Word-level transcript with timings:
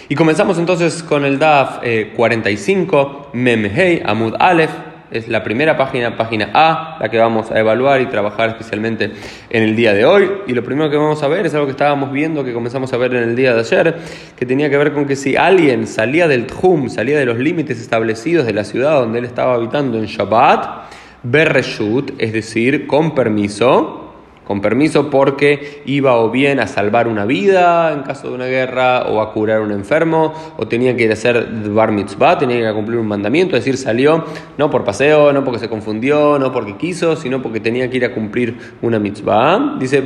Y 0.10 0.16
comenzamos 0.16 0.58
entonces 0.58 1.04
con 1.04 1.26
el 1.26 1.38
DAF 1.38 1.80
45, 2.16 3.32
Memhei 3.34 4.02
Amud 4.06 4.34
Aleph 4.40 4.91
es 5.12 5.28
la 5.28 5.44
primera 5.44 5.78
página, 5.78 6.16
página 6.16 6.50
A, 6.54 6.98
la 7.00 7.10
que 7.10 7.18
vamos 7.18 7.52
a 7.52 7.60
evaluar 7.60 8.02
y 8.02 8.06
trabajar 8.06 8.50
especialmente 8.50 9.12
en 9.50 9.64
el 9.64 9.76
día 9.76 9.94
de 9.94 10.06
hoy. 10.06 10.30
Y 10.48 10.54
lo 10.54 10.64
primero 10.64 10.90
que 10.90 10.98
vamos 10.98 11.22
a 11.22 11.28
ver 11.28 11.46
es 11.46 11.54
algo 11.54 11.66
que 11.66 11.72
estábamos 11.72 12.12
viendo, 12.12 12.44
que 12.44 12.54
comenzamos 12.54 12.92
a 12.94 12.98
ver 12.98 13.14
en 13.14 13.24
el 13.24 13.36
día 13.36 13.54
de 13.54 13.60
ayer, 13.60 13.96
que 14.38 14.46
tenía 14.46 14.70
que 14.70 14.78
ver 14.78 14.94
con 14.94 15.06
que 15.06 15.16
si 15.16 15.36
alguien 15.36 15.86
salía 15.86 16.28
del 16.28 16.48
Tjum, 16.48 16.90
salía 16.90 17.20
de 17.20 17.26
los 17.26 17.38
límites 17.38 17.80
establecidos 17.80 18.46
de 18.46 18.54
la 18.54 18.64
ciudad 18.64 19.00
donde 19.02 19.20
él 19.20 19.26
estaba 19.26 19.56
habitando 19.56 19.98
en 19.98 20.06
Shabbat, 20.06 20.90
Berreshut, 21.24 22.14
es 22.18 22.34
decir, 22.34 22.88
con 22.88 23.14
permiso, 23.14 24.01
con 24.46 24.62
permiso 24.62 25.10
porque 25.10 25.82
iba 25.86 26.16
o 26.18 26.30
bien 26.30 26.60
a 26.60 26.68
salvar 26.68 27.08
una 27.08 27.26
vida 27.26 27.94
en 27.94 28.02
caso 28.02 28.30
de 28.30 28.36
una 28.36 28.46
guerra 28.46 29.04
o 29.04 29.22
a 29.22 29.32
curar 29.34 29.60
a 29.60 29.62
un 29.62 29.72
enfermo 29.72 30.34
o 30.58 30.68
tenía 30.68 30.96
que 30.96 31.04
ir 31.04 31.12
a 31.12 31.14
hacer 31.14 31.48
bar 31.70 31.92
mitzvah, 31.92 32.38
tenía 32.38 32.68
que 32.68 32.74
cumplir 32.74 33.00
un 33.00 33.08
mandamiento, 33.08 33.56
es 33.56 33.64
decir, 33.64 33.78
salió 33.78 34.26
no 34.58 34.70
por 34.70 34.84
paseo, 34.84 35.32
no 35.32 35.44
porque 35.44 35.60
se 35.60 35.70
confundió, 35.70 36.40
no 36.40 36.52
porque 36.52 36.76
quiso, 36.78 37.16
sino 37.16 37.42
porque 37.42 37.60
tenía 37.60 37.90
que 37.90 37.98
ir 37.98 38.06
a 38.06 38.14
cumplir 38.14 38.58
una 38.82 39.00
mitzvah. 39.00 39.78
Dice, 39.80 40.04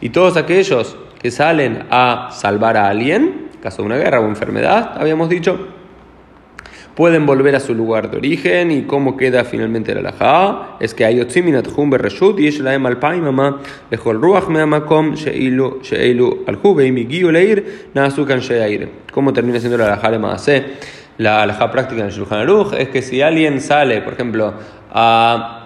y 0.00 0.08
todos 0.10 0.36
aquellos 0.36 0.96
que 1.20 1.30
salen 1.30 1.84
a 1.90 2.28
salvar 2.32 2.76
a 2.76 2.88
alguien, 2.88 3.48
en 3.54 3.60
caso 3.60 3.82
de 3.82 3.86
una 3.86 3.96
guerra 3.96 4.20
o 4.20 4.26
enfermedad, 4.26 4.94
habíamos 4.96 5.28
dicho, 5.28 5.79
pueden 7.00 7.24
volver 7.24 7.56
a 7.56 7.60
su 7.60 7.74
lugar 7.74 8.10
de 8.10 8.18
origen 8.18 8.70
y 8.70 8.82
cómo 8.82 9.16
queda 9.16 9.42
finalmente 9.44 9.94
la 9.94 10.00
alajá 10.00 10.76
es 10.80 10.92
que 10.92 11.06
hay 11.06 11.18
otziminat 11.18 11.66
hum 11.74 11.88
bereshut 11.88 12.38
y 12.38 12.48
es 12.48 12.58
la 12.58 12.74
emal 12.74 12.98
paimama 12.98 13.62
lechol 13.90 14.20
ruach 14.20 14.48
meamakom 14.48 15.14
sheilu 15.14 15.80
sheilu 15.82 16.44
alhu 16.46 16.74
veim 16.74 16.98
igiu 16.98 17.32
leir 17.32 17.88
naasukan 17.94 18.40
sheir 18.40 18.90
cómo 19.14 19.32
termina 19.32 19.58
siendo 19.58 19.78
la 19.78 19.86
alajá 19.86 20.10
de 20.10 20.18
maase 20.18 20.64
la 21.16 21.40
alajá 21.40 21.70
práctica 21.70 22.02
en 22.02 22.08
el 22.08 22.12
Shulchan 22.12 22.40
Aruch 22.40 22.74
es 22.74 22.90
que 22.90 23.00
si 23.00 23.22
alguien 23.22 23.62
sale 23.62 24.02
por 24.02 24.12
ejemplo 24.12 24.52
a 24.92 25.59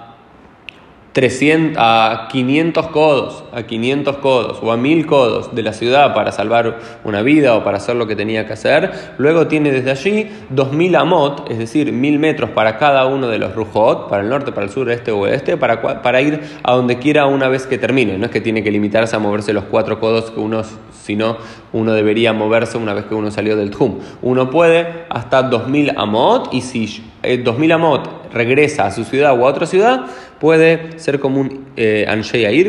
300, 1.15 1.81
a 1.81 2.27
500 2.29 2.89
codos, 2.89 3.45
a 3.53 3.63
500 3.63 4.17
codos 4.17 4.59
o 4.61 4.73
a 4.73 4.77
1000 4.77 5.07
codos 5.07 5.55
de 5.55 5.63
la 5.63 5.73
ciudad 5.73 6.13
para 6.13 6.33
salvar 6.33 6.81
una 7.05 7.23
vida 7.23 7.55
o 7.55 7.63
para 7.63 7.77
hacer 7.77 7.95
lo 7.95 8.09
que 8.09 8.17
tenía 8.17 8.49
que 8.49 8.55
hacer. 8.55 8.91
Luego 9.17 9.47
tiene 9.47 9.71
desde 9.71 9.93
allí 9.93 10.29
2000 10.51 10.97
amot, 10.97 11.49
es 11.49 11.59
decir, 11.59 11.93
1000 11.93 12.19
metros 12.19 12.51
para 12.51 12.79
cada 12.79 13.07
uno 13.07 13.29
de 13.29 13.39
los 13.39 13.55
rujot, 13.55 14.09
para 14.09 14.25
el 14.25 14.29
norte, 14.29 14.51
para 14.51 14.67
el 14.67 14.73
sur, 14.73 14.91
este 14.91 15.13
o 15.13 15.21
oeste, 15.21 15.57
para, 15.57 16.03
para 16.03 16.21
ir 16.21 16.41
a 16.65 16.73
donde 16.73 16.99
quiera 16.99 17.27
una 17.27 17.47
vez 17.47 17.69
que 17.69 17.79
termine. 17.79 18.19
No 18.19 18.27
es 18.27 18.33
que 18.33 18.41
tiene 18.41 18.65
que 18.65 18.73
limitarse 18.73 19.15
a 19.15 19.21
moverse 19.21 19.53
los 19.53 19.65
cuatro 19.65 20.01
codos 20.01 20.33
que 20.33 20.41
uno, 20.41 20.63
sino 20.91 21.37
uno 21.75 21.93
debería 21.93 22.33
moverse 22.33 22.79
una 22.79 22.95
vez 22.95 23.05
que 23.05 23.17
uno 23.17 23.33
salió 23.33 23.57
del 23.57 23.71
Tjum. 23.71 23.99
Uno 24.23 24.49
puede 24.49 24.87
hasta 25.11 25.43
2000 25.43 25.93
amot 25.97 26.55
y 26.55 26.61
si 26.61 27.03
2000 27.43 27.71
eh, 27.71 27.75
amot 27.75 28.33
regresa 28.33 28.87
a 28.87 28.93
su 28.93 29.03
ciudad 29.03 29.33
o 29.39 29.45
a 29.45 29.51
otra 29.51 29.67
ciudad, 29.67 30.07
puede 30.39 31.01
ser 31.01 31.19
como 31.19 31.41
un 31.41 31.65
eh, 31.77 32.07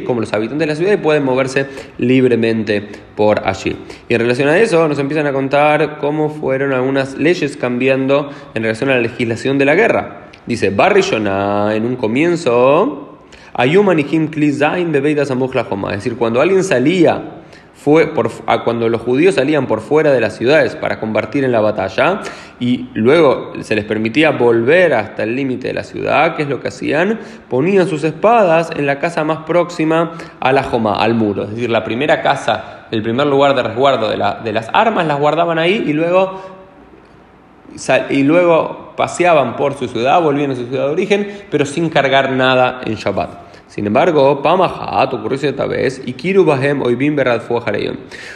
como 0.05 0.21
los 0.21 0.33
habitantes 0.33 0.59
de 0.59 0.65
la 0.65 0.75
ciudad, 0.75 0.93
y 0.93 0.97
pueden 0.97 1.23
moverse 1.23 1.67
libremente 1.99 2.81
por 3.15 3.47
allí. 3.47 3.75
Y 4.09 4.15
en 4.15 4.21
relación 4.21 4.49
a 4.49 4.57
eso, 4.57 4.87
nos 4.87 4.97
empiezan 4.97 5.27
a 5.27 5.33
contar 5.33 5.99
cómo 5.99 6.29
fueron 6.29 6.73
algunas 6.73 7.15
leyes 7.15 7.57
cambiando 7.57 8.31
en 8.55 8.63
relación 8.63 8.89
a 8.89 8.95
la 8.95 9.01
legislación 9.01 9.59
de 9.59 9.65
la 9.65 9.75
guerra. 9.75 10.31
Dice, 10.47 10.71
Barrishona, 10.71 11.75
en 11.75 11.85
un 11.85 11.95
comienzo, 11.95 13.19
Ayumanihim 13.53 14.29
Klizain 14.29 14.91
Bebeidas 14.91 15.29
Es 15.29 15.95
decir, 15.95 16.17
cuando 16.17 16.41
alguien 16.41 16.63
salía 16.63 17.34
fue 17.75 18.07
por, 18.07 18.31
cuando 18.63 18.87
los 18.89 19.01
judíos 19.01 19.35
salían 19.35 19.67
por 19.67 19.81
fuera 19.81 20.11
de 20.11 20.21
las 20.21 20.35
ciudades 20.35 20.75
para 20.75 20.99
combatir 20.99 21.43
en 21.43 21.51
la 21.51 21.59
batalla 21.59 22.21
y 22.59 22.89
luego 22.93 23.51
se 23.59 23.75
les 23.75 23.83
permitía 23.83 24.31
volver 24.31 24.93
hasta 24.93 25.23
el 25.23 25.35
límite 25.35 25.67
de 25.67 25.73
la 25.73 25.83
ciudad, 25.83 26.35
¿qué 26.35 26.43
es 26.43 26.49
lo 26.49 26.61
que 26.61 26.69
hacían? 26.69 27.19
Ponían 27.49 27.87
sus 27.87 28.03
espadas 28.05 28.71
en 28.75 28.85
la 28.85 28.99
casa 28.99 29.23
más 29.25 29.39
próxima 29.39 30.13
a 30.39 30.53
la 30.53 30.63
Joma, 30.63 30.95
al 30.95 31.15
muro. 31.15 31.43
Es 31.43 31.49
decir, 31.51 31.69
la 31.69 31.83
primera 31.83 32.21
casa, 32.21 32.87
el 32.91 33.03
primer 33.03 33.27
lugar 33.27 33.55
de 33.55 33.63
resguardo 33.63 34.09
de, 34.09 34.17
de 34.43 34.53
las 34.53 34.69
armas, 34.71 35.05
las 35.05 35.19
guardaban 35.19 35.59
ahí 35.59 35.83
y 35.85 35.93
luego, 35.93 36.41
y 38.09 38.23
luego 38.23 38.93
paseaban 38.95 39.57
por 39.57 39.77
su 39.77 39.89
ciudad, 39.89 40.21
volvían 40.21 40.51
a 40.51 40.55
su 40.55 40.65
ciudad 40.65 40.87
de 40.87 40.93
origen, 40.93 41.41
pero 41.51 41.65
sin 41.65 41.89
cargar 41.89 42.31
nada 42.31 42.79
en 42.85 42.95
Shabbat. 42.95 43.44
Sin 43.75 43.85
embargo, 43.87 44.41
Pamahat 44.41 45.13
ocurrió 45.13 45.37
esta 45.49 45.65
vez 45.65 46.01
y 46.05 46.13
Kiru 46.13 46.45
Bahem 46.45 46.81
Oibim 46.81 47.17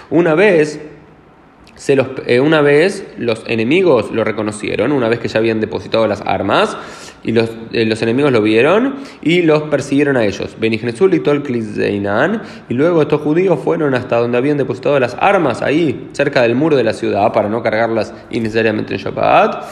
Una 0.09 0.35
vez 0.35 0.81
se 1.75 1.95
los, 1.95 2.07
eh, 2.25 2.41
una 2.41 2.59
vez 2.59 3.07
los 3.17 3.43
enemigos 3.47 4.11
lo 4.11 4.25
reconocieron, 4.25 4.91
una 4.91 5.07
vez 5.07 5.19
que 5.19 5.29
ya 5.29 5.39
habían 5.39 5.61
depositado 5.61 6.05
las 6.07 6.19
armas, 6.25 6.75
y 7.23 7.31
los, 7.31 7.51
eh, 7.71 7.85
los 7.85 8.01
enemigos 8.01 8.33
lo 8.33 8.41
vieron 8.41 8.95
y 9.21 9.43
los 9.43 9.63
persiguieron 9.63 10.17
a 10.17 10.25
ellos. 10.25 10.57
y 12.69 12.73
luego 12.73 13.01
estos 13.01 13.21
judíos 13.21 13.59
fueron 13.63 13.95
hasta 13.95 14.17
donde 14.17 14.37
habían 14.37 14.57
depositado 14.57 14.99
las 14.99 15.15
armas, 15.21 15.61
ahí, 15.61 16.09
cerca 16.11 16.41
del 16.41 16.55
muro 16.55 16.75
de 16.75 16.83
la 16.83 16.91
ciudad, 16.91 17.31
para 17.31 17.47
no 17.47 17.63
cargarlas 17.63 18.13
innecesariamente 18.29 18.93
en 18.93 18.99
Shabbat 18.99 19.63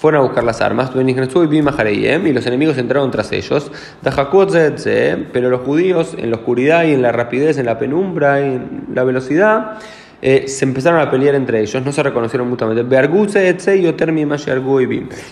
fueron 0.00 0.22
a 0.22 0.24
buscar 0.24 0.44
las 0.44 0.62
armas, 0.62 0.92
y 0.94 2.32
los 2.32 2.46
enemigos 2.46 2.78
entraron 2.78 3.10
tras 3.10 3.32
ellos, 3.32 3.70
pero 4.02 5.50
los 5.50 5.60
judíos 5.60 6.14
en 6.16 6.30
la 6.30 6.36
oscuridad 6.36 6.84
y 6.84 6.94
en 6.94 7.02
la 7.02 7.12
rapidez, 7.12 7.58
en 7.58 7.66
la 7.66 7.78
penumbra 7.78 8.40
y 8.40 8.44
en 8.44 8.86
la 8.94 9.04
velocidad, 9.04 9.78
eh, 10.22 10.48
se 10.48 10.66
empezaron 10.66 11.00
a 11.00 11.10
pelear 11.10 11.34
entre 11.34 11.60
ellos, 11.60 11.82
no 11.82 11.92
se 11.92 12.02
reconocieron 12.02 12.48
mutuamente. 12.48 12.84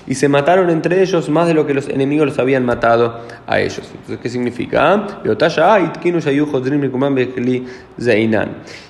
Y 0.07 0.15
se 0.15 0.29
mataron 0.29 0.71
entre 0.71 1.03
ellos 1.03 1.29
más 1.29 1.47
de 1.47 1.55
lo 1.55 1.67
que 1.67 1.75
los 1.75 1.89
enemigos 1.89 2.29
los 2.29 2.39
habían 2.39 2.65
matado 2.65 3.21
a 3.47 3.61
ellos. 3.61 3.83
Entonces, 3.93 4.19
¿qué 4.23 4.29
significa? 4.31 5.07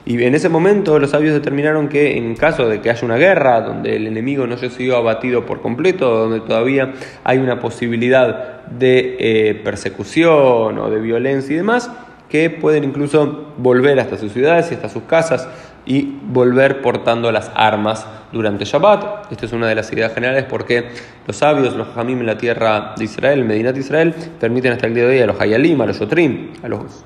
Y 0.04 0.22
en 0.22 0.34
ese 0.34 0.48
momento 0.48 0.98
los 0.98 1.10
sabios 1.10 1.34
determinaron 1.34 1.88
que 1.88 2.16
en 2.16 2.36
caso 2.36 2.68
de 2.68 2.80
que 2.80 2.90
haya 2.90 3.04
una 3.04 3.16
guerra 3.16 3.60
donde 3.60 3.96
el 3.96 4.06
enemigo 4.06 4.46
no 4.46 4.54
haya 4.54 4.70
sido 4.70 4.96
abatido 4.96 5.46
por 5.46 5.60
completo, 5.60 6.08
donde 6.08 6.40
todavía 6.40 6.94
hay 7.24 7.38
una 7.38 7.58
posibilidad 7.58 8.66
de 8.66 9.16
eh, 9.18 9.54
persecución 9.64 10.78
o 10.78 10.90
de 10.90 11.00
violencia 11.00 11.54
y 11.54 11.56
demás, 11.56 11.90
que 12.28 12.50
pueden 12.50 12.84
incluso 12.84 13.54
volver 13.56 13.98
hasta 13.98 14.16
sus 14.16 14.32
ciudades 14.32 14.70
y 14.70 14.74
hasta 14.74 14.88
sus 14.88 15.04
casas 15.04 15.48
y 15.86 16.18
volver 16.22 16.82
portando 16.82 17.32
las 17.32 17.50
armas 17.54 18.06
durante 18.32 18.64
Shabbat. 18.64 19.32
Esta 19.32 19.46
es 19.46 19.52
una 19.52 19.66
de 19.68 19.74
las 19.74 19.92
ideas 19.92 20.12
generales 20.12 20.44
porque 20.48 20.90
los 21.26 21.36
sabios, 21.36 21.74
los 21.74 21.88
Hamim 21.96 22.20
en 22.20 22.26
la 22.26 22.38
tierra 22.38 22.94
de 22.96 23.04
Israel, 23.04 23.44
Medina 23.44 23.72
de 23.72 23.80
Israel, 23.80 24.14
permiten 24.38 24.72
hasta 24.72 24.86
el 24.86 24.94
día 24.94 25.04
de 25.04 25.16
hoy 25.16 25.20
a 25.20 25.26
los 25.26 25.40
Hayalim, 25.40 25.80
a 25.80 25.86
los 25.86 25.98
Yotrim, 25.98 26.52
a 26.62 26.68
los 26.68 27.04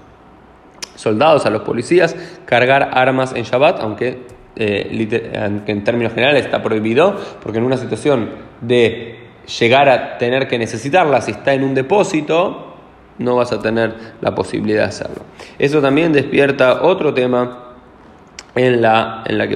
soldados, 0.95 1.47
a 1.47 1.51
los 1.51 1.63
policías, 1.63 2.17
cargar 2.45 2.91
armas 2.93 3.35
en 3.35 3.45
Shabbat, 3.45 3.81
aunque, 3.81 4.27
eh, 4.57 5.63
en 5.67 5.85
términos 5.85 6.13
generales 6.13 6.45
está 6.45 6.63
prohibido, 6.63 7.17
porque 7.43 7.59
en 7.59 7.65
una 7.65 7.77
situación 7.77 8.31
de 8.61 9.19
llegar 9.59 9.89
a 9.89 10.19
tener 10.19 10.47
que 10.47 10.59
necesitarlas 10.59 11.25
si 11.25 11.33
está 11.33 11.55
en 11.55 11.65
un 11.65 11.75
depósito, 11.75 12.69
no 13.19 13.37
vas 13.37 13.53
a 13.53 13.61
tener 13.61 13.95
la 14.21 14.35
posibilidad 14.35 14.83
de 14.83 14.89
hacerlo. 14.89 15.23
Eso 15.59 15.81
también 15.81 16.13
despierta 16.13 16.83
otro 16.83 17.13
tema 17.15 17.72
en 18.55 18.83
la, 18.83 19.23
en 19.27 19.39
la 19.39 19.49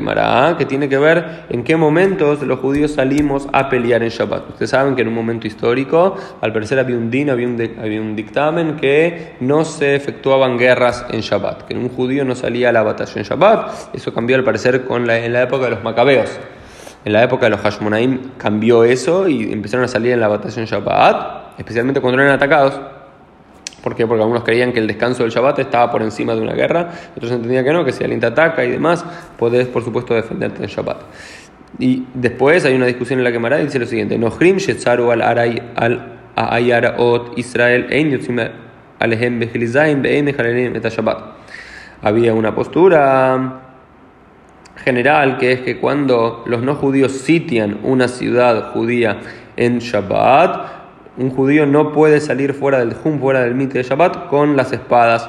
que 0.56 0.64
tiene 0.64 0.88
que 0.88 0.98
ver 0.98 1.44
en 1.50 1.64
qué 1.64 1.76
momentos 1.76 2.42
los 2.42 2.60
judíos 2.60 2.92
salimos 2.92 3.46
a 3.52 3.68
pelear 3.68 4.02
en 4.02 4.08
Shabbat. 4.08 4.50
Ustedes 4.50 4.70
saben 4.70 4.94
que 4.94 5.02
en 5.02 5.08
un 5.08 5.14
momento 5.14 5.46
histórico, 5.46 6.16
al 6.40 6.52
parecer 6.52 6.78
había 6.78 6.96
un 6.96 7.10
din, 7.10 7.30
había 7.30 7.46
un, 7.46 7.60
había 7.80 8.00
un 8.00 8.16
dictamen 8.16 8.76
que 8.76 9.34
no 9.40 9.64
se 9.64 9.94
efectuaban 9.94 10.56
guerras 10.56 11.04
en 11.10 11.20
Shabbat, 11.20 11.62
que 11.62 11.74
un 11.74 11.88
judío 11.88 12.24
no 12.24 12.34
salía 12.34 12.70
a 12.70 12.72
la 12.72 12.82
batalla 12.82 13.12
en 13.16 13.22
Shabbat. 13.22 13.94
Eso 13.94 14.14
cambió 14.14 14.36
al 14.36 14.44
parecer 14.44 14.84
con 14.84 15.06
la, 15.06 15.18
en 15.18 15.32
la 15.32 15.42
época 15.42 15.64
de 15.64 15.70
los 15.70 15.84
macabeos. 15.84 16.30
En 17.04 17.12
la 17.12 17.22
época 17.22 17.46
de 17.46 17.50
los 17.50 17.60
Hashmonaim 17.60 18.32
cambió 18.36 18.82
eso 18.82 19.28
y 19.28 19.52
empezaron 19.52 19.84
a 19.84 19.88
salir 19.88 20.12
en 20.12 20.20
la 20.20 20.28
batalla 20.28 20.60
en 20.60 20.66
Shabbat, 20.66 21.58
especialmente 21.58 22.00
cuando 22.00 22.20
eran 22.20 22.34
atacados. 22.34 22.80
¿Por 23.86 23.94
qué? 23.94 24.04
Porque 24.04 24.20
algunos 24.20 24.42
creían 24.42 24.72
que 24.72 24.80
el 24.80 24.88
descanso 24.88 25.22
del 25.22 25.30
Shabbat 25.30 25.60
estaba 25.60 25.92
por 25.92 26.02
encima 26.02 26.34
de 26.34 26.40
una 26.40 26.54
guerra, 26.54 26.90
otros 27.16 27.30
entendían 27.30 27.64
que 27.64 27.72
no, 27.72 27.84
que 27.84 27.92
si 27.92 28.02
alguien 28.02 28.18
te 28.18 28.26
ataca 28.26 28.64
y 28.64 28.70
demás, 28.72 29.04
podés 29.38 29.68
por 29.68 29.84
supuesto 29.84 30.12
defenderte 30.12 30.60
en 30.60 30.68
Shabbat. 30.68 31.02
Y 31.78 32.02
después 32.12 32.64
hay 32.64 32.74
una 32.74 32.86
discusión 32.86 33.20
en 33.20 33.24
la 33.24 33.30
que 33.30 33.62
dice 33.62 33.78
lo 33.78 33.86
siguiente: 33.86 34.18
Nohrim 34.18 34.56
al 34.88 35.22
al 35.76 36.18
Ayaraot 36.34 37.38
Israel 37.38 37.86
Ein 37.92 38.18
Alehem 38.98 39.42
et 39.42 40.88
Shabbat. 40.88 41.18
Había 42.02 42.34
una 42.34 42.56
postura 42.56 43.60
general 44.84 45.38
que 45.38 45.52
es 45.52 45.60
que 45.60 45.78
cuando 45.78 46.42
los 46.46 46.60
no 46.60 46.74
judíos 46.74 47.12
sitian 47.12 47.78
una 47.84 48.08
ciudad 48.08 48.72
judía 48.72 49.20
en 49.56 49.78
Shabbat, 49.78 50.75
un 51.16 51.30
judío 51.30 51.66
no 51.66 51.92
puede 51.92 52.20
salir 52.20 52.54
fuera 52.54 52.78
del 52.78 52.94
Jum, 52.94 53.20
fuera 53.20 53.40
del 53.40 53.54
mite 53.54 53.78
de 53.78 53.84
Shabbat, 53.84 54.28
con 54.28 54.56
las 54.56 54.72
espadas, 54.72 55.28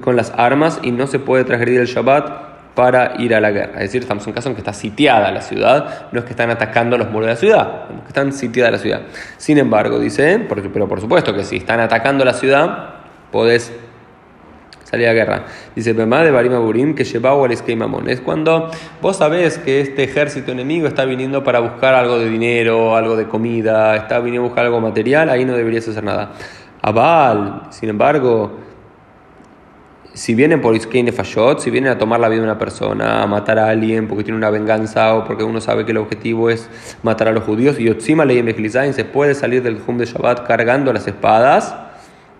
con 0.00 0.16
las 0.16 0.32
armas, 0.36 0.80
y 0.82 0.90
no 0.90 1.06
se 1.06 1.18
puede 1.18 1.44
transgredir 1.44 1.80
el 1.80 1.86
Shabbat 1.86 2.48
para 2.74 3.14
ir 3.18 3.34
a 3.34 3.40
la 3.40 3.50
guerra. 3.50 3.74
Es 3.74 3.90
decir, 3.90 4.02
estamos 4.02 4.24
en 4.24 4.30
un 4.30 4.34
caso 4.34 4.48
en 4.48 4.54
que 4.54 4.60
está 4.60 4.72
sitiada 4.72 5.30
la 5.32 5.42
ciudad, 5.42 6.08
no 6.12 6.20
es 6.20 6.24
que 6.24 6.30
están 6.30 6.50
atacando 6.50 6.96
los 6.96 7.10
muros 7.10 7.26
de 7.26 7.32
la 7.32 7.38
ciudad, 7.38 7.88
que 7.88 8.08
están 8.08 8.32
sitiada 8.32 8.70
la 8.70 8.78
ciudad. 8.78 9.00
Sin 9.36 9.58
embargo, 9.58 9.98
dice, 9.98 10.46
pero 10.48 10.88
por 10.88 11.00
supuesto 11.00 11.34
que 11.34 11.44
si 11.44 11.56
están 11.56 11.80
atacando 11.80 12.24
la 12.24 12.34
ciudad, 12.34 12.90
podés 13.32 13.72
salir 14.90 15.08
a 15.08 15.12
guerra. 15.12 15.44
Dice 15.74 15.94
Pemá 15.94 16.22
de 16.24 16.30
Barima 16.30 16.58
Burim 16.58 16.94
que 16.94 17.04
llevaba 17.04 17.46
al 17.46 17.76
Mamón. 17.76 18.08
Es 18.08 18.20
cuando 18.20 18.70
vos 19.02 19.16
sabés 19.16 19.58
que 19.58 19.80
este 19.80 20.04
ejército 20.04 20.52
enemigo 20.52 20.86
está 20.86 21.04
viniendo 21.04 21.44
para 21.44 21.60
buscar 21.60 21.94
algo 21.94 22.18
de 22.18 22.30
dinero, 22.30 22.96
algo 22.96 23.16
de 23.16 23.26
comida, 23.26 23.96
está 23.96 24.18
viniendo 24.18 24.46
a 24.46 24.48
buscar 24.48 24.64
algo 24.64 24.80
material, 24.80 25.28
ahí 25.28 25.44
no 25.44 25.54
deberías 25.54 25.86
hacer 25.88 26.04
nada. 26.04 26.32
Abal, 26.80 27.64
sin 27.70 27.90
embargo, 27.90 28.58
si 30.14 30.34
vienen 30.34 30.62
por 30.62 30.74
Iskeine 30.74 31.12
Fayot, 31.12 31.60
si 31.60 31.70
vienen 31.70 31.92
a 31.92 31.98
tomar 31.98 32.18
la 32.18 32.28
vida 32.28 32.40
de 32.40 32.46
una 32.46 32.58
persona, 32.58 33.22
a 33.22 33.26
matar 33.26 33.58
a 33.58 33.68
alguien 33.68 34.08
porque 34.08 34.24
tiene 34.24 34.38
una 34.38 34.50
venganza 34.50 35.14
o 35.14 35.24
porque 35.24 35.44
uno 35.44 35.60
sabe 35.60 35.84
que 35.84 35.90
el 35.90 35.98
objetivo 35.98 36.48
es 36.48 36.68
matar 37.02 37.28
a 37.28 37.32
los 37.32 37.44
judíos, 37.44 37.78
y 37.78 37.90
Otzima 37.90 38.24
Ley 38.24 38.42
se 38.92 39.04
puede 39.04 39.34
salir 39.34 39.62
del 39.62 39.78
Hum 39.86 39.98
de 39.98 40.06
Shabbat 40.06 40.46
cargando 40.46 40.92
las 40.92 41.06
espadas 41.06 41.74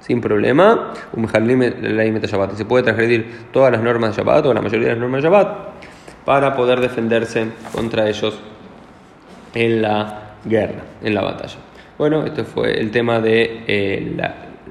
sin 0.08 0.20
problema. 0.20 0.94
Se 2.56 2.64
puede 2.64 2.82
transgredir 2.82 3.46
todas 3.52 3.70
las 3.70 3.82
normas 3.82 4.16
de 4.16 4.22
Shabbat 4.22 4.46
o 4.46 4.54
la 4.54 4.62
mayoría 4.62 4.88
de 4.88 4.94
las 4.94 5.00
normas 5.00 5.22
de 5.22 5.28
Shabbat 5.28 5.58
para 6.24 6.56
poder 6.56 6.80
defenderse 6.80 7.46
contra 7.72 8.08
ellos 8.08 8.40
en 9.54 9.82
la 9.82 10.34
guerra, 10.44 10.82
en 11.02 11.14
la 11.14 11.22
batalla. 11.22 11.58
Bueno, 11.96 12.24
esto 12.24 12.44
fue 12.44 12.80
el 12.80 12.90
tema 12.90 13.20
de 13.20 13.64
eh, 13.66 14.16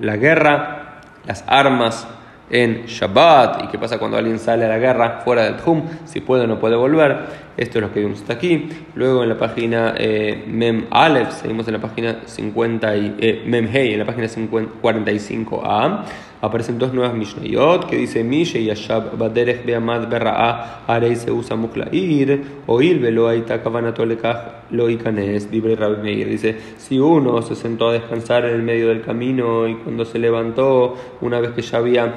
la 0.02 0.18
guerra, 0.18 1.02
las 1.26 1.44
armas 1.48 2.08
en 2.50 2.86
Shabbat 2.86 3.64
y 3.64 3.68
qué 3.68 3.78
pasa 3.78 3.98
cuando 3.98 4.18
alguien 4.18 4.40
sale 4.40 4.66
a 4.66 4.70
la 4.70 4.78
guerra 4.78 5.22
fuera 5.24 5.44
del 5.44 5.56
Hum, 5.66 5.84
si 6.06 6.22
puede 6.22 6.44
o 6.44 6.48
no 6.48 6.60
puede 6.60 6.76
volver. 6.76 7.48
Esto 7.58 7.80
es 7.80 7.82
lo 7.82 7.92
que 7.92 8.02
vimos 8.02 8.22
hasta 8.22 8.34
aquí. 8.34 8.70
Luego 8.96 9.24
en 9.24 9.30
la 9.30 9.38
página 9.38 9.96
eh, 9.98 10.44
Mem 10.48 10.86
Aleph, 10.92 11.32
seguimos 11.42 11.68
en 11.68 11.74
la 11.74 11.82
página 11.82 12.20
50 12.26 12.98
y, 12.98 13.16
eh, 13.20 13.44
Mem 13.46 13.68
Hey, 13.72 13.94
en 13.94 14.00
la 14.00 14.06
página 14.06 14.28
45a, 14.28 16.04
aparecen 16.40 16.78
dos 16.78 16.94
nuevas 16.94 17.16
Mishnayot 17.16 17.90
que 17.90 17.96
dice 17.96 18.24
Mishe 18.24 18.64
Yashab 18.64 19.18
Baderech 19.18 19.66
Beamad 19.66 20.08
Berra'a 20.08 20.84
Arei 20.86 21.16
se 21.16 21.32
usa 21.32 21.56
Muklair 21.56 22.44
Oil 22.68 23.00
Velo 23.00 23.28
Aita 23.28 23.64
Kavanato 23.64 24.06
Lekach 24.06 24.70
Lo 24.70 24.88
Ikanes 24.88 25.50
Dibre 25.50 25.76
Rabbi 25.76 26.04
Meir. 26.04 26.30
Dice: 26.30 26.56
Si 26.78 27.00
uno 27.00 27.42
se 27.42 27.56
sentó 27.56 27.90
a 27.90 27.94
descansar 27.94 28.46
en 28.46 28.54
el 28.54 28.62
medio 28.62 28.90
del 28.90 29.02
camino 29.02 29.68
y 29.68 29.76
cuando 29.76 30.06
se 30.06 30.20
levantó, 30.20 30.96
una 31.22 31.40
vez 31.40 31.52
que 31.52 31.64
ya 31.64 31.80
había 31.80 32.14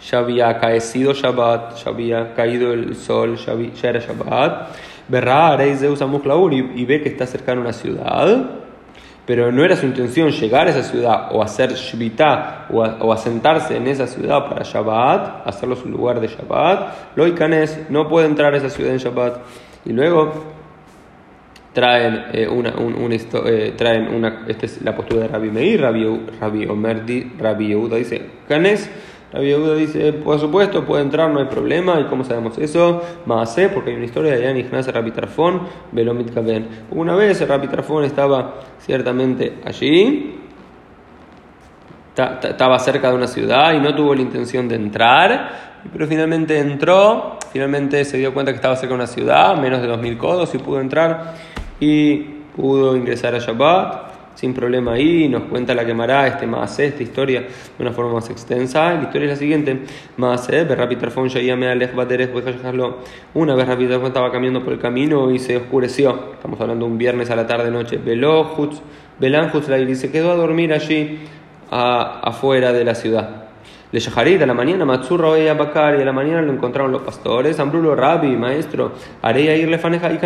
ya 0.00 0.18
había 0.18 0.58
caecido 0.58 1.12
Shabbat, 1.12 1.76
ya 1.76 1.90
había 1.90 2.34
caído 2.34 2.72
el 2.72 2.94
sol, 2.96 3.36
ya, 3.36 3.88
era 3.88 4.00
Shabbat. 4.00 4.68
Verá 5.08 5.56
Zeus 5.76 6.00
y, 6.00 6.80
y 6.82 6.84
ve 6.84 7.00
que 7.00 7.08
está 7.08 7.26
cercano 7.26 7.60
a 7.60 7.64
una 7.64 7.72
ciudad, 7.72 8.50
pero 9.24 9.50
no 9.50 9.64
era 9.64 9.74
su 9.74 9.86
intención 9.86 10.30
llegar 10.30 10.66
a 10.66 10.70
esa 10.70 10.82
ciudad 10.82 11.28
o 11.32 11.42
hacer 11.42 11.72
Shvita 11.72 12.66
o, 12.70 12.80
o 12.80 13.12
asentarse 13.12 13.76
en 13.76 13.86
esa 13.86 14.06
ciudad 14.06 14.48
para 14.48 14.64
Shabbat, 14.64 15.46
hacerlo 15.46 15.76
su 15.76 15.88
lugar 15.88 16.20
de 16.20 16.28
Shabbat. 16.28 17.16
Loikanes 17.16 17.90
no 17.90 18.08
puede 18.08 18.26
entrar 18.26 18.54
a 18.54 18.58
esa 18.58 18.70
ciudad 18.70 18.92
en 18.92 18.98
Shabbat. 18.98 19.38
Y 19.84 19.92
luego 19.92 20.32
traen 21.72 22.24
eh, 22.32 22.48
una, 22.48 22.74
un, 22.74 23.12
eh, 23.12 23.74
traen 23.76 24.12
una, 24.12 24.44
esta 24.48 24.66
es 24.66 24.82
la 24.82 24.96
postura 24.96 25.22
de 25.22 25.28
Rabbi 25.28 25.50
Meir, 25.50 25.80
Rabbi, 25.80 26.20
Rabbi 26.40 26.66
Omerdi, 26.66 27.32
Rabbi 27.38 27.68
Yehuda 27.68 27.96
dice, 27.96 28.20
Canes 28.48 28.90
la 29.32 29.42
Yehuda 29.42 29.74
dice, 29.74 30.14
por 30.14 30.38
supuesto, 30.38 30.86
puede 30.86 31.02
entrar, 31.02 31.30
no 31.30 31.40
hay 31.40 31.46
problema. 31.46 32.00
¿Y 32.00 32.04
cómo 32.04 32.24
sabemos 32.24 32.56
eso? 32.56 33.02
Maase, 33.26 33.68
porque 33.68 33.90
hay 33.90 33.96
una 33.96 34.06
historia 34.06 34.32
de 34.34 34.42
Yan 34.42 34.56
Ignaz 34.56 34.88
Rabbi 34.88 35.10
Tarfón, 35.10 35.62
Belomit 35.92 36.32
Kaben. 36.32 36.66
Una 36.90 37.14
vez 37.14 37.46
Rabbi 37.46 37.68
Tarfón 37.68 38.04
estaba 38.04 38.54
ciertamente 38.78 39.58
allí, 39.66 40.34
estaba 42.16 42.78
cerca 42.78 43.10
de 43.10 43.16
una 43.16 43.26
ciudad 43.26 43.74
y 43.74 43.80
no 43.80 43.94
tuvo 43.94 44.14
la 44.14 44.22
intención 44.22 44.66
de 44.66 44.76
entrar, 44.76 45.80
pero 45.92 46.06
finalmente 46.06 46.58
entró, 46.58 47.36
finalmente 47.52 48.04
se 48.06 48.16
dio 48.16 48.32
cuenta 48.32 48.52
que 48.52 48.56
estaba 48.56 48.76
cerca 48.76 48.94
de 48.94 49.00
una 49.02 49.06
ciudad, 49.06 49.56
menos 49.58 49.82
de 49.82 49.88
2.000 49.88 50.16
codos, 50.16 50.54
y 50.54 50.58
pudo 50.58 50.80
entrar 50.80 51.34
y 51.78 52.16
pudo 52.56 52.96
ingresar 52.96 53.34
a 53.34 53.38
Shabbat 53.38 54.07
sin 54.38 54.54
problema 54.54 54.92
ahí, 54.92 55.28
nos 55.28 55.42
cuenta 55.44 55.74
la 55.74 55.84
quemará 55.84 56.28
este 56.28 56.46
más 56.46 56.78
esta 56.78 57.02
historia 57.02 57.40
de 57.40 57.48
una 57.80 57.90
forma 57.90 58.12
más 58.12 58.30
extensa. 58.30 58.94
La 58.94 59.02
historia 59.02 59.24
es 59.24 59.30
la 59.32 59.36
siguiente: 59.36 59.80
más 60.16 60.48
Una 63.34 63.54
vez 63.56 63.66
Rapid 63.66 63.90
estaba 63.90 64.30
caminando 64.30 64.62
por 64.62 64.74
el 64.74 64.78
camino 64.78 65.32
y 65.32 65.40
se 65.40 65.56
oscureció. 65.56 66.34
Estamos 66.34 66.60
hablando 66.60 66.86
un 66.86 66.96
viernes 66.96 67.32
a 67.32 67.34
la 67.34 67.48
tarde 67.48 67.72
noche. 67.72 67.96
Velojuts, 67.98 68.80
y 69.90 69.94
se 69.96 70.12
quedó 70.12 70.30
a 70.30 70.36
dormir 70.36 70.72
allí 70.72 71.18
afuera 71.68 72.72
de 72.72 72.84
la 72.84 72.94
ciudad. 72.94 73.37
Le 73.90 74.00
Shaharit, 74.00 74.42
a 74.42 74.44
la 74.44 74.52
mañana, 74.52 74.84
Matsurra 74.84 75.30
a 75.50 75.54
Bakar, 75.54 75.98
y 75.98 76.02
a 76.02 76.04
la 76.04 76.12
mañana 76.12 76.42
lo 76.42 76.52
encontraron 76.52 76.92
los 76.92 77.00
pastores. 77.00 77.58
Ambrulo, 77.58 77.94
Rabbi, 77.94 78.36
maestro, 78.36 78.92
Areya 79.22 79.56
irle 79.56 79.78
faneja 79.78 80.12
y. 80.12 80.18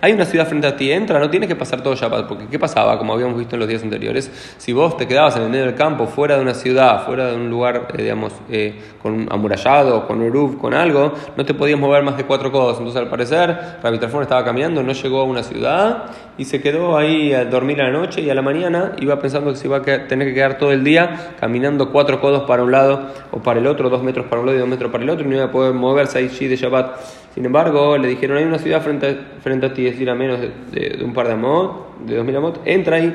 Hay 0.00 0.12
una 0.12 0.24
ciudad 0.24 0.46
frente 0.46 0.68
a 0.68 0.76
ti, 0.76 0.92
entra, 0.92 1.18
no 1.18 1.28
tienes 1.28 1.48
que 1.48 1.56
pasar 1.56 1.82
todo 1.82 1.96
Shabbat. 1.96 2.28
Porque, 2.28 2.46
¿qué 2.46 2.60
pasaba? 2.60 2.96
Como 2.96 3.12
habíamos 3.12 3.36
visto 3.36 3.56
en 3.56 3.60
los 3.60 3.68
días 3.68 3.82
anteriores, 3.82 4.30
si 4.56 4.72
vos 4.72 4.96
te 4.96 5.08
quedabas 5.08 5.34
en 5.34 5.42
el 5.42 5.50
medio 5.50 5.64
del 5.64 5.74
campo, 5.74 6.06
fuera 6.06 6.36
de 6.36 6.42
una 6.42 6.54
ciudad, 6.54 7.04
fuera 7.06 7.26
de 7.32 7.34
un 7.34 7.50
lugar, 7.50 7.88
eh, 7.92 8.02
digamos, 8.02 8.32
eh, 8.50 8.80
con 9.02 9.26
amurallado, 9.32 10.06
con 10.06 10.30
roof, 10.30 10.54
con 10.54 10.74
algo, 10.74 11.12
no 11.36 11.44
te 11.44 11.54
podías 11.54 11.80
mover 11.80 12.04
más 12.04 12.16
de 12.16 12.22
cuatro 12.22 12.52
codos. 12.52 12.78
Entonces, 12.78 13.02
al 13.02 13.08
parecer, 13.08 13.78
Rabbi 13.82 13.98
Trafón 13.98 14.22
estaba 14.22 14.44
caminando, 14.44 14.84
no 14.84 14.92
llegó 14.92 15.22
a 15.22 15.24
una 15.24 15.42
ciudad 15.42 16.04
y 16.36 16.44
se 16.44 16.60
quedó 16.60 16.96
ahí 16.96 17.32
a 17.32 17.44
dormir 17.44 17.80
a 17.82 17.84
la 17.84 17.90
noche 17.90 18.20
y 18.20 18.30
a 18.30 18.34
la 18.34 18.42
mañana 18.42 18.92
iba 19.00 19.18
pensando 19.18 19.50
que 19.50 19.56
se 19.56 19.66
iba 19.66 19.78
a 19.78 19.82
tener 19.82 20.28
que 20.28 20.34
quedar 20.34 20.56
todo 20.56 20.70
el 20.70 20.84
día 20.84 21.32
caminando 21.40 21.90
cuatro 21.90 22.20
codos 22.20 22.44
para 22.44 22.62
un 22.62 22.70
lado 22.70 23.07
o 23.30 23.42
para 23.42 23.60
el 23.60 23.66
otro, 23.66 23.90
dos 23.90 24.02
metros 24.02 24.26
para 24.26 24.40
un 24.40 24.46
lado 24.46 24.58
y 24.58 24.60
dos 24.60 24.68
metros 24.68 24.90
para 24.90 25.04
el 25.04 25.10
otro, 25.10 25.24
y 25.24 25.28
no 25.28 25.36
iba 25.36 25.44
a 25.44 25.50
poder 25.50 25.74
moverse 25.74 26.18
ahí 26.18 26.28
de 26.28 26.56
Shabbat. 26.56 27.00
Sin 27.34 27.44
embargo, 27.44 27.96
le 27.98 28.08
dijeron, 28.08 28.36
hay 28.38 28.44
una 28.44 28.58
ciudad 28.58 28.82
frente 28.82 29.06
a, 29.06 29.40
frente 29.40 29.66
a 29.66 29.74
ti, 29.74 29.86
es 29.86 29.92
decir, 29.92 30.10
a 30.10 30.14
menos 30.14 30.40
de, 30.40 31.00
un 31.04 31.12
par 31.14 31.26
de 31.26 31.34
amot, 31.34 31.98
de 32.00 32.16
dos 32.16 32.24
mil 32.24 32.36
amot, 32.36 32.60
entra 32.64 32.96
ahí. 32.96 33.14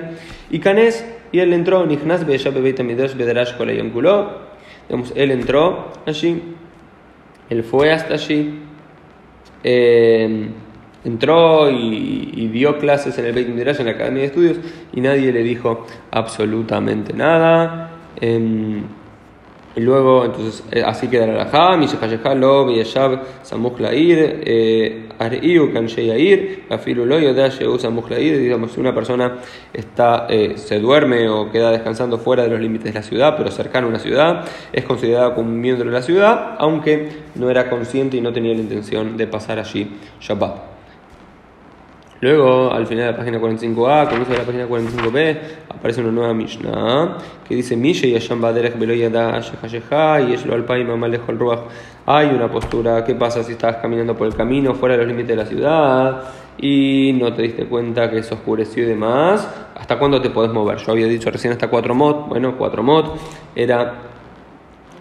Y 0.50 0.60
Canes, 0.60 1.06
y 1.32 1.40
él 1.40 1.54
entró, 1.54 1.86
Nihnas 1.86 2.26
Digamos, 4.88 5.14
él 5.16 5.32
entró 5.32 5.92
allí, 6.06 6.42
él 7.50 7.64
fue 7.64 7.92
hasta 7.92 8.14
allí. 8.16 8.60
Eh, 9.64 10.50
entró 11.04 11.70
y, 11.70 12.50
dio 12.54 12.78
clases 12.78 13.18
en 13.18 13.26
el 13.26 13.34
Beit 13.34 13.48
Midrash, 13.50 13.80
en 13.80 13.88
la 13.88 13.94
Academia 13.94 14.22
de 14.22 14.28
Estudios, 14.28 14.58
y 14.94 15.02
nadie 15.02 15.32
le 15.32 15.42
dijo 15.42 15.86
absolutamente 16.12 17.14
nada. 17.14 17.92
Em, 18.22 18.84
y 19.76 19.80
luego, 19.80 20.26
entonces, 20.26 20.64
eh, 20.72 20.84
así 20.86 21.08
queda 21.08 21.26
la 21.26 21.34
alajá, 21.34 21.78
Mishajayajá, 21.78 22.36
Lo, 22.36 22.70
Yeshab, 22.70 23.22
Samuch 23.42 23.80
Lair, 23.80 24.42
eh, 24.46 25.10
Ariu, 25.18 25.74
Kanshei 25.74 26.08
Yair, 26.08 26.66
Lo, 26.70 27.20
Yodasheu, 27.20 27.80
Samuch 27.80 28.10
Lair, 28.10 28.38
digamos, 28.38 28.72
si 28.72 28.80
una 28.80 28.94
persona 28.94 29.38
está, 29.74 30.28
eh, 30.30 30.58
se 30.58 30.80
duerme 30.80 31.28
o 31.28 31.50
queda 31.52 31.72
descansando 31.72 32.20
fuera 32.20 32.44
de 32.44 32.50
los 32.50 32.60
límites 32.60 32.94
de 32.94 33.00
la 33.00 33.04
ciudad, 33.04 33.36
pero 33.36 33.50
cercano 33.50 33.88
a 33.88 33.90
una 33.90 34.00
ciudad, 34.00 34.46
es 34.72 34.86
considerada 34.86 35.34
como 35.34 35.50
miembro 35.50 35.86
de 35.86 35.92
la 35.92 36.04
ciudad, 36.04 36.56
aunque 36.60 37.10
no 37.36 37.50
era 37.50 37.70
consciente 37.70 38.18
y 38.18 38.22
no 38.22 38.32
tenía 38.32 38.54
la 38.54 38.62
intención 38.62 39.18
de 39.18 39.26
pasar 39.26 39.58
allí 39.58 39.90
Shabbat. 40.20 40.73
Luego, 42.24 42.72
al 42.72 42.88
final 42.88 43.08
de 43.08 43.12
la 43.12 43.18
página 43.18 43.38
45a, 43.38 44.08
comienzo 44.08 44.32
de 44.32 44.38
la 44.38 44.46
página 44.46 44.66
45b, 44.66 45.38
aparece 45.68 46.00
una 46.00 46.12
nueva 46.12 46.34
Mishnah 46.34 47.18
que 47.46 47.54
dice: 47.54 47.76
Mishe 47.76 48.08
y 48.08 48.18
Baderech 48.18 48.80
Beloyada 48.80 49.42
y 49.42 50.32
Yeshlo 50.32 50.54
Alpai 50.54 50.86
Mamalejo 50.86 51.34
el 51.34 51.38
Ruach. 51.38 51.60
Hay 52.06 52.28
una 52.28 52.50
postura, 52.50 53.04
¿qué 53.04 53.14
pasa 53.16 53.44
si 53.44 53.52
estás 53.52 53.76
caminando 53.76 54.16
por 54.16 54.26
el 54.26 54.36
camino 54.36 54.74
fuera 54.74 54.96
de 54.96 55.00
los 55.00 55.08
límites 55.10 55.28
de 55.28 55.36
la 55.36 55.46
ciudad 55.46 56.24
y 56.58 57.12
no 57.20 57.34
te 57.34 57.42
diste 57.42 57.66
cuenta 57.66 58.10
que 58.10 58.24
se 58.24 58.34
oscureció 58.34 58.84
y 58.84 58.86
demás? 58.86 59.46
¿Hasta 59.76 60.00
cuándo 60.00 60.22
te 60.22 60.30
podés 60.30 60.54
mover? 60.54 60.78
Yo 60.78 60.94
había 60.94 61.08
dicho 61.08 61.30
recién 61.30 61.52
hasta 61.52 61.68
4 61.68 61.94
mod, 61.94 62.16
bueno, 62.30 62.56
4 62.58 62.84
mod 62.84 63.18
era 63.54 63.96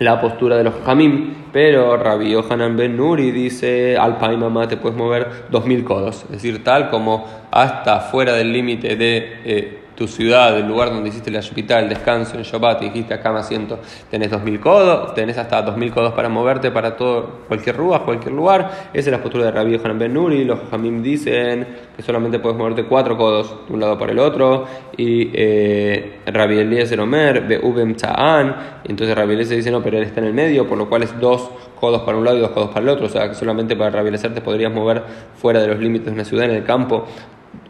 la 0.03 0.21
postura 0.21 0.57
de 0.57 0.65
los 0.65 0.75
Jamim, 0.85 1.35
pero 1.53 1.97
Rabbi 1.97 2.31
Yohanan 2.31 2.77
Ben 2.77 2.97
Nuri 2.97 3.31
dice, 3.31 3.97
al 3.97 4.19
Pai 4.19 4.37
Mamá 4.37 4.69
te 4.69 4.77
puedes 4.77 4.97
mover 4.97 5.47
2000 5.51 5.85
codos, 5.85 6.25
es 6.25 6.31
decir, 6.43 6.65
tal 6.65 6.91
como 6.91 7.27
hasta 7.51 8.01
fuera 8.01 8.33
del 8.35 8.53
límite 8.53 8.97
de, 8.97 9.41
eh, 9.45 9.82
tu 9.95 10.09
ciudad, 10.09 10.57
el 10.59 10.67
lugar 10.67 10.91
donde 10.91 11.11
hiciste 11.11 11.31
la 11.31 11.41
hospital, 11.41 11.85
el 11.85 11.91
descanso 11.91 12.37
en 12.37 12.43
Shabbat, 12.43 12.83
y 12.83 12.85
dijiste 12.87 13.15
acá 13.15 13.33
me 13.33 13.41
asiento, 13.41 13.79
tenés 14.11 14.31
2000 14.31 14.61
codos, 14.61 15.15
tenés 15.15 15.37
hasta 15.39 15.63
2000 15.63 15.93
codos 15.93 16.13
para 16.15 16.29
moverte 16.29 16.71
para 16.71 16.97
todo, 16.97 17.43
cualquier 17.49 17.77
rúa, 17.77 18.05
cualquier 18.05 18.33
lugar. 18.33 18.91
Esa 18.93 19.11
es 19.11 19.13
la 19.13 19.23
postura 19.23 19.45
de 19.47 19.53
Rabbi 19.53 19.73
Yohanan 19.73 19.99
Ben 19.99 20.15
Nuri. 20.15 20.45
Los 20.45 20.61
Hamim 20.71 21.03
dicen 21.03 21.67
que 21.97 22.03
solamente 22.03 22.39
puedes 22.39 22.57
moverte 22.57 22.85
cuatro 22.85 23.17
codos 23.17 23.67
de 23.69 23.75
un 23.75 23.81
lado 23.81 23.99
para 23.99 24.13
el 24.13 24.19
otro. 24.19 24.67
Y 24.97 25.31
eh, 25.35 26.21
Rabbi 26.27 26.59
Eliezer 26.59 27.01
Omer, 27.01 27.43
Beubem 27.43 27.95
Tza'an. 27.95 28.81
Y 28.85 28.91
entonces 28.91 29.17
Rabbi 29.17 29.35
Eliezer 29.35 29.57
dice 29.57 29.71
no, 29.71 29.83
pero 29.83 29.99
él 29.99 30.05
está 30.05 30.21
en 30.21 30.27
el 30.27 30.35
medio, 30.35 30.67
por 30.67 30.79
lo 30.79 30.89
cual 30.89 31.03
es 31.03 31.19
dos 31.21 31.51
codos 31.79 32.03
para 32.03 32.17
un 32.17 32.25
lado 32.25 32.39
y 32.39 32.41
dos 32.41 32.51
codos 32.51 32.69
para 32.69 32.81
el 32.81 32.89
otro. 32.89 33.07
O 33.07 33.11
sea 33.11 33.29
que 33.29 33.35
solamente 33.35 33.77
para 33.77 33.91
Rabbi 33.91 34.09
Eliezer 34.09 34.33
te 34.33 34.41
podrías 34.41 34.73
mover 34.73 35.03
fuera 35.37 35.61
de 35.61 35.69
los 35.69 35.79
límites 35.79 36.07
de 36.07 36.13
una 36.13 36.25
ciudad 36.25 36.47
en 36.47 36.53
el 36.57 36.65
campo, 36.65 37.07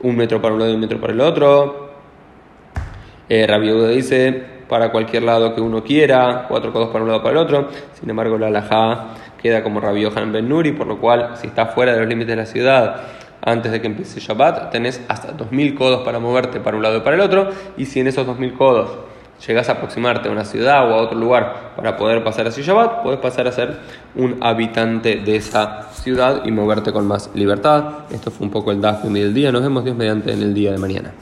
un 0.03 0.17
metro 0.17 0.41
para 0.41 0.55
un 0.55 0.61
lado 0.61 0.73
y 0.73 0.75
un 0.75 0.81
metro 0.81 1.01
para 1.01 1.13
el 1.13 1.21
otro. 1.21 1.92
Eh, 3.29 3.47
Rabbi 3.47 3.67
Yehuda 3.67 3.89
dice 3.89 4.45
para 4.69 4.91
cualquier 4.91 5.25
lado 5.25 5.55
que 5.55 5.61
uno 5.61 5.85
quiera, 5.85 6.47
cuatro 6.49 6.73
codos 6.73 6.89
para 6.89 7.05
un 7.05 7.11
lado 7.11 7.23
para 7.23 7.33
el 7.33 7.39
otro. 7.39 7.69
Sin 8.01 8.09
embargo, 8.09 8.39
la 8.39 8.47
alajá 8.47 9.09
queda 9.43 9.63
como 9.63 9.81
Rabbi 9.81 10.01
Yohanan 10.03 10.33
Ben 10.33 10.49
Nuri, 10.49 10.73
por 10.73 10.87
lo 10.87 10.99
cual, 10.99 11.33
si 11.37 11.49
estás 11.49 11.75
fuera 11.75 11.93
de 11.93 12.01
los 12.01 12.09
límites 12.09 12.29
de 12.29 12.37
la 12.37 12.47
ciudad 12.47 13.03
antes 13.45 13.73
de 13.73 13.81
que 13.81 13.89
empiece 13.89 14.21
Shabbat, 14.21 14.71
tenés 14.71 15.03
hasta 15.09 15.33
2000 15.33 15.75
codos 15.75 16.03
para 16.05 16.21
moverte 16.21 16.61
para 16.61 16.77
un 16.77 16.83
lado 16.83 16.99
y 16.99 17.01
para 17.01 17.17
el 17.17 17.21
otro. 17.21 17.51
Y 17.77 17.87
si 17.87 18.01
en 18.01 18.07
esos 18.07 18.27
2000 18.27 18.55
codos 18.55 18.91
llegas 19.47 19.69
a 19.69 19.73
aproximarte 19.73 20.29
a 20.29 20.33
una 20.33 20.45
ciudad 20.45 20.89
o 20.89 20.95
a 20.95 21.03
otro 21.03 21.19
lugar 21.19 21.73
para 21.77 21.97
poder 21.97 22.23
pasar 22.23 22.47
así 22.47 22.63
Shabbat, 22.63 23.03
puedes 23.03 23.19
pasar 23.19 23.49
a 23.49 23.53
ser 23.53 23.79
un 24.15 24.39
habitante 24.41 25.17
de 25.17 25.37
esa 25.37 25.91
ciudad 25.93 26.45
y 26.45 26.53
moverte 26.53 26.93
con 26.93 27.07
más 27.07 27.31
libertad. 27.35 28.05
Esto 28.11 28.31
fue 28.31 28.47
un 28.47 28.53
poco 28.53 28.71
el 28.71 28.81
DAF 28.81 29.05
del 29.05 29.35
día. 29.35 29.51
Nos 29.51 29.63
vemos 29.63 29.85
Dios 29.85 29.97
mediante 29.97 30.33
en 30.33 30.41
el 30.41 30.55
día 30.55 30.71
de 30.71 30.79
mañana. 30.79 31.13